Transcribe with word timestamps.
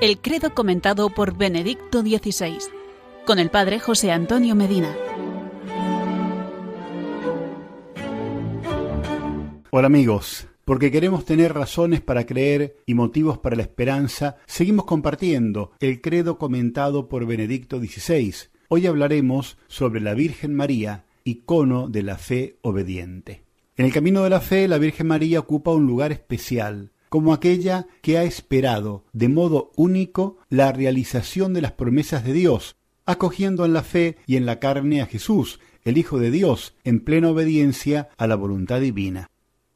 El 0.00 0.18
credo 0.18 0.54
comentado 0.54 1.10
por 1.10 1.36
Benedicto 1.36 2.00
XVI, 2.00 2.56
con 3.26 3.38
el 3.38 3.50
Padre 3.50 3.80
José 3.80 4.10
Antonio 4.12 4.54
Medina. 4.54 4.96
Hola 9.70 9.88
amigos, 9.88 10.46
porque 10.64 10.90
queremos 10.90 11.26
tener 11.26 11.52
razones 11.52 12.00
para 12.00 12.24
creer 12.24 12.76
y 12.86 12.94
motivos 12.94 13.36
para 13.36 13.56
la 13.56 13.62
esperanza, 13.62 14.38
seguimos 14.46 14.86
compartiendo 14.86 15.72
el 15.80 16.00
credo 16.00 16.38
comentado 16.38 17.10
por 17.10 17.26
Benedicto 17.26 17.78
XVI. 17.78 18.34
Hoy 18.68 18.86
hablaremos 18.86 19.58
sobre 19.68 20.00
la 20.00 20.14
Virgen 20.14 20.54
María, 20.54 21.04
icono 21.24 21.88
de 21.88 22.02
la 22.04 22.16
fe 22.16 22.56
obediente. 22.62 23.42
En 23.76 23.84
el 23.84 23.92
camino 23.92 24.22
de 24.22 24.30
la 24.30 24.40
fe, 24.40 24.66
la 24.66 24.78
Virgen 24.78 25.08
María 25.08 25.40
ocupa 25.40 25.72
un 25.72 25.86
lugar 25.86 26.10
especial, 26.10 26.90
como 27.10 27.34
aquella 27.34 27.86
que 28.00 28.16
ha 28.16 28.24
esperado 28.24 29.04
de 29.12 29.28
modo 29.28 29.72
único 29.76 30.38
la 30.48 30.72
realización 30.72 31.52
de 31.52 31.60
las 31.60 31.72
promesas 31.72 32.24
de 32.24 32.32
Dios, 32.32 32.76
acogiendo 33.04 33.66
en 33.66 33.74
la 33.74 33.82
fe 33.82 34.16
y 34.26 34.36
en 34.36 34.46
la 34.46 34.60
carne 34.60 35.02
a 35.02 35.06
Jesús, 35.06 35.60
el 35.84 35.98
Hijo 35.98 36.18
de 36.18 36.30
Dios, 36.30 36.74
en 36.84 37.00
plena 37.00 37.30
obediencia 37.30 38.08
a 38.16 38.26
la 38.26 38.36
voluntad 38.36 38.80
divina. 38.80 39.28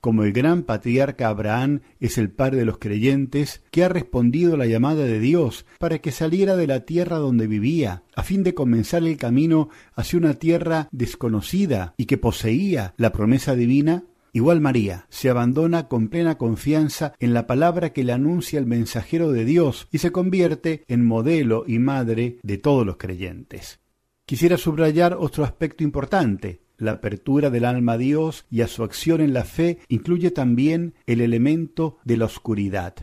Como 0.00 0.24
el 0.24 0.32
gran 0.32 0.62
patriarca 0.62 1.28
Abraham 1.28 1.82
es 2.00 2.16
el 2.16 2.30
padre 2.30 2.60
de 2.60 2.64
los 2.64 2.78
creyentes, 2.78 3.62
que 3.70 3.84
ha 3.84 3.88
respondido 3.90 4.54
a 4.54 4.56
la 4.56 4.66
llamada 4.66 5.04
de 5.04 5.20
Dios 5.20 5.66
para 5.78 5.98
que 5.98 6.10
saliera 6.10 6.56
de 6.56 6.66
la 6.66 6.86
tierra 6.86 7.18
donde 7.18 7.46
vivía, 7.46 8.02
a 8.16 8.22
fin 8.22 8.42
de 8.42 8.54
comenzar 8.54 9.04
el 9.04 9.18
camino 9.18 9.68
hacia 9.94 10.18
una 10.18 10.34
tierra 10.34 10.88
desconocida 10.90 11.94
y 11.98 12.06
que 12.06 12.16
poseía 12.16 12.94
la 12.96 13.12
promesa 13.12 13.54
divina, 13.54 14.04
Igual 14.32 14.60
María 14.60 15.06
se 15.08 15.28
abandona 15.28 15.88
con 15.88 16.08
plena 16.08 16.38
confianza 16.38 17.14
en 17.18 17.34
la 17.34 17.46
palabra 17.46 17.92
que 17.92 18.04
le 18.04 18.12
anuncia 18.12 18.58
el 18.58 18.66
mensajero 18.66 19.32
de 19.32 19.44
Dios 19.44 19.88
y 19.90 19.98
se 19.98 20.12
convierte 20.12 20.84
en 20.88 21.04
modelo 21.04 21.64
y 21.66 21.78
madre 21.78 22.38
de 22.42 22.58
todos 22.58 22.86
los 22.86 22.96
creyentes. 22.96 23.80
Quisiera 24.26 24.56
subrayar 24.56 25.16
otro 25.18 25.42
aspecto 25.42 25.82
importante. 25.82 26.60
La 26.78 26.92
apertura 26.92 27.50
del 27.50 27.64
alma 27.64 27.92
a 27.92 27.98
Dios 27.98 28.46
y 28.50 28.60
a 28.60 28.68
su 28.68 28.84
acción 28.84 29.20
en 29.20 29.34
la 29.34 29.44
fe 29.44 29.80
incluye 29.88 30.30
también 30.30 30.94
el 31.06 31.20
elemento 31.20 31.98
de 32.04 32.16
la 32.16 32.26
oscuridad. 32.26 32.94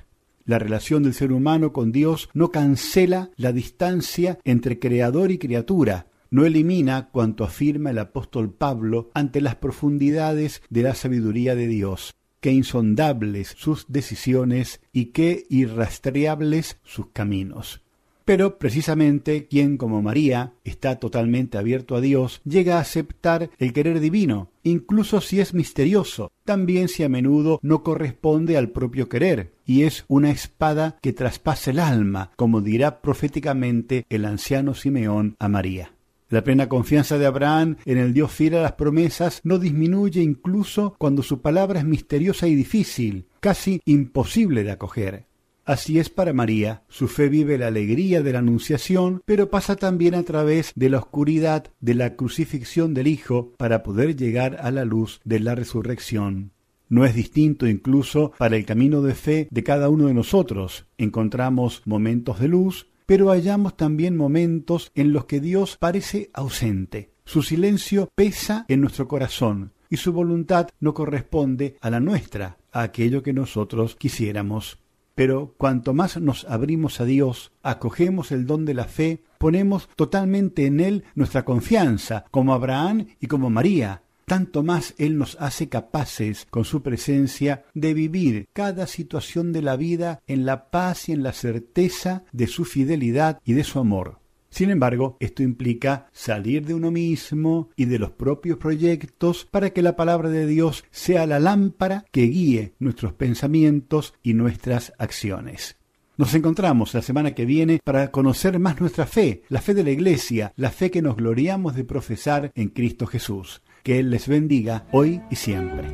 La 0.45 0.57
relación 0.57 1.03
del 1.03 1.13
ser 1.13 1.33
humano 1.33 1.73
con 1.73 1.91
Dios 1.91 2.29
no 2.33 2.51
cancela 2.51 3.29
la 3.35 3.51
distancia 3.51 4.39
entre 4.45 4.79
creador 4.79 5.29
y 5.29 5.37
criatura, 5.37 6.07
no 6.31 6.45
elimina 6.45 7.09
cuanto 7.09 7.43
afirma 7.43 7.91
el 7.91 7.99
apóstol 7.99 8.51
Pablo 8.51 9.09
ante 9.13 9.41
las 9.41 9.55
profundidades 9.55 10.61
de 10.69 10.83
la 10.83 10.95
sabiduría 10.95 11.55
de 11.55 11.67
Dios, 11.67 12.15
qué 12.39 12.51
insondables 12.51 13.55
sus 13.57 13.85
decisiones 13.87 14.81
y 14.93 15.07
qué 15.07 15.45
irrastreables 15.49 16.79
sus 16.83 17.07
caminos. 17.07 17.81
Pero 18.27 18.59
precisamente 18.59 19.47
quien 19.47 19.77
como 19.77 20.01
María 20.01 20.51
está 20.65 20.97
totalmente 20.97 21.57
abierto 21.57 21.95
a 21.95 22.01
Dios 22.01 22.41
llega 22.43 22.75
a 22.75 22.81
aceptar 22.81 23.49
el 23.57 23.71
querer 23.71 24.01
divino, 24.01 24.51
incluso 24.63 25.21
si 25.21 25.39
es 25.39 25.53
misterioso, 25.53 26.33
también 26.43 26.89
si 26.89 27.03
a 27.03 27.09
menudo 27.09 27.57
no 27.61 27.83
corresponde 27.83 28.57
al 28.57 28.69
propio 28.71 29.07
querer, 29.07 29.53
y 29.65 29.83
es 29.83 30.03
una 30.09 30.29
espada 30.29 30.97
que 31.01 31.13
traspasa 31.13 31.71
el 31.71 31.79
alma, 31.79 32.31
como 32.35 32.59
dirá 32.59 32.99
proféticamente 33.01 34.05
el 34.09 34.25
anciano 34.25 34.73
Simeón 34.73 35.37
a 35.39 35.47
María. 35.47 35.93
La 36.29 36.43
plena 36.43 36.67
confianza 36.67 37.17
de 37.17 37.25
Abraham 37.25 37.77
en 37.85 37.97
el 37.97 38.13
Dios 38.13 38.31
fiel 38.31 38.55
a 38.55 38.61
las 38.61 38.73
promesas 38.73 39.39
no 39.43 39.59
disminuye 39.59 40.21
incluso 40.21 40.95
cuando 40.97 41.23
su 41.23 41.41
palabra 41.41 41.79
es 41.79 41.85
misteriosa 41.85 42.47
y 42.47 42.55
difícil, 42.55 43.27
casi 43.39 43.79
imposible 43.85 44.65
de 44.65 44.71
acoger. 44.71 45.25
Así 45.63 45.99
es 45.99 46.09
para 46.09 46.33
María, 46.33 46.83
su 46.89 47.07
fe 47.07 47.29
vive 47.29 47.57
la 47.57 47.67
alegría 47.67 48.23
de 48.23 48.33
la 48.33 48.39
Anunciación, 48.39 49.21
pero 49.25 49.49
pasa 49.49 49.75
también 49.77 50.15
a 50.15 50.23
través 50.23 50.71
de 50.75 50.89
la 50.89 50.97
oscuridad 50.99 51.67
de 51.79 51.93
la 51.93 52.15
crucifixión 52.15 52.93
del 52.93 53.07
Hijo 53.07 53.53
para 53.57 53.83
poder 53.83 54.15
llegar 54.15 54.57
a 54.61 54.71
la 54.71 54.83
luz 54.83 55.21
de 55.23 55.39
la 55.39 55.55
resurrección. 55.55 56.51
No 56.89 57.05
es 57.05 57.15
distinto 57.15 57.67
incluso 57.67 58.31
para 58.37 58.55
el 58.55 58.65
camino 58.65 59.01
de 59.01 59.13
fe 59.13 59.47
de 59.51 59.63
cada 59.63 59.89
uno 59.89 60.07
de 60.07 60.13
nosotros. 60.13 60.87
Encontramos 60.97 61.81
momentos 61.85 62.39
de 62.39 62.47
luz, 62.47 62.87
pero 63.07 63.29
hallamos 63.29 63.75
también 63.75 64.15
momentos 64.15 64.91
en 64.93 65.13
los 65.13 65.25
que 65.25 65.39
Dios 65.39 65.77
parece 65.77 66.29
ausente. 66.33 67.09
Su 67.25 67.41
silencio 67.41 68.09
pesa 68.13 68.65
en 68.67 68.81
nuestro 68.81 69.07
corazón 69.07 69.71
y 69.89 69.97
su 69.97 70.11
voluntad 70.13 70.67
no 70.79 70.93
corresponde 70.93 71.77
a 71.81 71.89
la 71.89 71.99
nuestra, 71.99 72.57
a 72.71 72.81
aquello 72.83 73.23
que 73.23 73.33
nosotros 73.33 73.95
quisiéramos. 73.95 74.79
Pero 75.15 75.55
cuanto 75.57 75.93
más 75.93 76.21
nos 76.21 76.45
abrimos 76.45 76.99
a 76.99 77.05
Dios, 77.05 77.51
acogemos 77.63 78.31
el 78.31 78.45
don 78.45 78.65
de 78.65 78.73
la 78.73 78.83
fe, 78.83 79.23
ponemos 79.39 79.89
totalmente 79.95 80.65
en 80.65 80.79
Él 80.79 81.05
nuestra 81.15 81.43
confianza, 81.43 82.25
como 82.29 82.53
Abraham 82.53 83.07
y 83.19 83.27
como 83.27 83.49
María, 83.49 84.03
tanto 84.27 84.61
más 84.61 84.93
Él 84.97 85.17
nos 85.17 85.37
hace 85.39 85.69
capaces, 85.69 86.45
con 86.49 86.65
su 86.65 86.83
presencia, 86.83 87.63
de 87.73 87.93
vivir 87.93 88.49
cada 88.51 88.85
situación 88.85 89.53
de 89.53 89.61
la 89.61 89.77
vida 89.77 90.21
en 90.27 90.45
la 90.45 90.69
paz 90.69 91.07
y 91.07 91.13
en 91.13 91.23
la 91.23 91.31
certeza 91.31 92.25
de 92.33 92.47
su 92.47 92.65
fidelidad 92.65 93.39
y 93.45 93.53
de 93.53 93.63
su 93.63 93.79
amor. 93.79 94.19
Sin 94.49 94.69
embargo, 94.69 95.15
esto 95.21 95.43
implica 95.43 96.09
salir 96.11 96.65
de 96.65 96.73
uno 96.73 96.91
mismo 96.91 97.69
y 97.77 97.85
de 97.85 97.99
los 97.99 98.11
propios 98.11 98.57
proyectos 98.57 99.47
para 99.49 99.69
que 99.69 99.81
la 99.81 99.95
palabra 99.95 100.29
de 100.29 100.45
Dios 100.45 100.83
sea 100.91 101.25
la 101.25 101.39
lámpara 101.39 102.03
que 102.11 102.23
guíe 102.23 102.73
nuestros 102.79 103.13
pensamientos 103.13 104.13
y 104.23 104.33
nuestras 104.33 104.91
acciones. 104.97 105.77
Nos 106.17 106.33
encontramos 106.33 106.93
la 106.95 107.01
semana 107.01 107.35
que 107.35 107.45
viene 107.45 107.79
para 107.83 108.11
conocer 108.11 108.59
más 108.59 108.81
nuestra 108.81 109.05
fe, 109.05 109.43
la 109.49 109.61
fe 109.61 109.73
de 109.73 109.83
la 109.83 109.91
Iglesia, 109.91 110.51
la 110.57 110.71
fe 110.71 110.91
que 110.91 111.03
nos 111.03 111.15
gloriamos 111.15 111.75
de 111.75 111.83
profesar 111.83 112.51
en 112.55 112.69
Cristo 112.69 113.05
Jesús. 113.05 113.61
Que 113.87 113.99
Él 113.99 114.09
les 114.09 114.27
bendiga 114.27 114.83
hoy 114.91 115.21
y 115.31 115.37
siempre. 115.37 115.87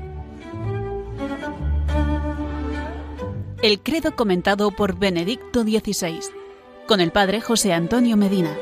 El 3.62 3.82
credo 3.84 4.16
comentado 4.16 4.72
por 4.72 4.98
Benedicto 4.98 5.62
XVI, 5.62 6.22
con 6.88 7.02
el 7.02 7.12
Padre 7.12 7.40
José 7.40 7.72
Antonio 7.72 8.18
Medina. 8.18 8.58